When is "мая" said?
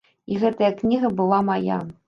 1.53-1.81